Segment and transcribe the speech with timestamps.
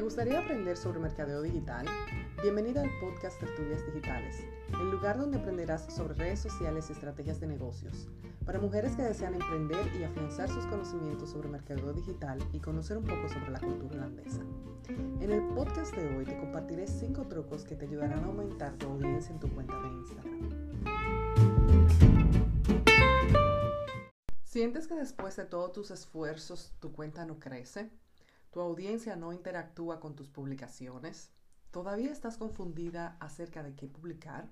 [0.00, 1.86] gustaría aprender sobre mercadeo digital?
[2.42, 7.46] Bienvenida al podcast Tertulias Digitales, el lugar donde aprenderás sobre redes sociales y estrategias de
[7.46, 8.08] negocios,
[8.44, 13.04] para mujeres que desean emprender y afianzar sus conocimientos sobre mercadeo digital y conocer un
[13.04, 14.42] poco sobre la cultura holandesa.
[15.20, 18.86] En el podcast de hoy te compartiré 5 trucos que te ayudarán a aumentar tu
[18.88, 20.66] audiencia en tu cuenta de Instagram.
[24.44, 27.90] ¿Sientes que después de todos tus esfuerzos tu cuenta no crece?
[28.56, 31.30] ¿Tu audiencia no interactúa con tus publicaciones?
[31.70, 34.48] ¿Todavía estás confundida acerca de qué publicar?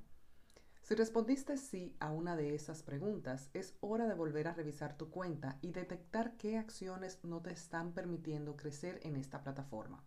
[0.82, 5.08] Si respondiste sí a una de esas preguntas, es hora de volver a revisar tu
[5.08, 10.04] cuenta y detectar qué acciones no te están permitiendo crecer en esta plataforma.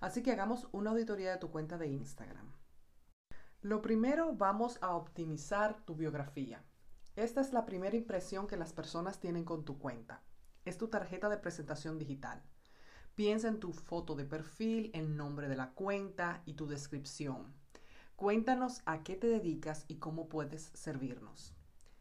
[0.00, 2.50] Así que hagamos una auditoría de tu cuenta de Instagram.
[3.60, 6.64] Lo primero, vamos a optimizar tu biografía.
[7.16, 10.22] Esta es la primera impresión que las personas tienen con tu cuenta.
[10.64, 12.42] Es tu tarjeta de presentación digital.
[13.16, 17.54] Piensa en tu foto de perfil, el nombre de la cuenta y tu descripción.
[18.14, 21.54] Cuéntanos a qué te dedicas y cómo puedes servirnos.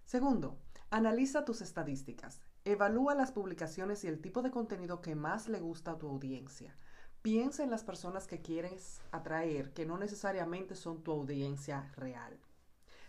[0.04, 0.58] Segundo,
[0.90, 2.42] analiza tus estadísticas.
[2.66, 6.76] Evalúa las publicaciones y el tipo de contenido que más le gusta a tu audiencia.
[7.22, 12.38] Piensa en las personas que quieres atraer, que no necesariamente son tu audiencia real.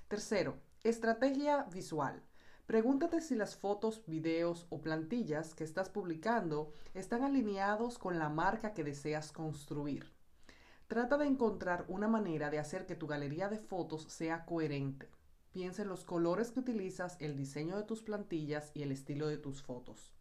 [0.07, 2.23] Tercero, estrategia visual.
[2.67, 8.75] Pregúntate si las fotos, videos o plantillas que estás publicando están alineados con la marca
[8.75, 10.11] que deseas construir.
[10.89, 15.09] Trata de encontrar una manera de hacer que tu galería de fotos sea coherente.
[15.53, 19.39] Piensa en los colores que utilizas, el diseño de tus plantillas y el estilo de
[19.39, 20.13] tus fotos.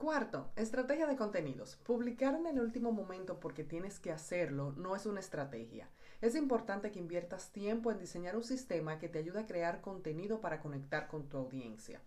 [0.00, 1.76] Cuarto, estrategia de contenidos.
[1.84, 5.90] Publicar en el último momento porque tienes que hacerlo no es una estrategia.
[6.22, 10.40] Es importante que inviertas tiempo en diseñar un sistema que te ayude a crear contenido
[10.40, 12.00] para conectar con tu audiencia.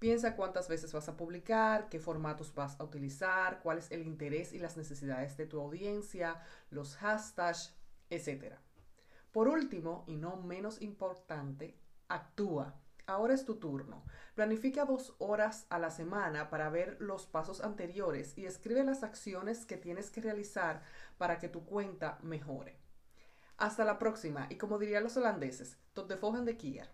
[0.00, 4.52] Piensa cuántas veces vas a publicar, qué formatos vas a utilizar, cuál es el interés
[4.52, 7.72] y las necesidades de tu audiencia, los hashtags,
[8.10, 8.56] etc.
[9.30, 12.74] Por último, y no menos importante, actúa.
[13.08, 14.04] Ahora es tu turno.
[14.34, 19.64] Planifica dos horas a la semana para ver los pasos anteriores y escribe las acciones
[19.64, 20.82] que tienes que realizar
[21.16, 22.76] para que tu cuenta mejore.
[23.56, 26.90] Hasta la próxima y como dirían los holandeses, tot de volgende keer.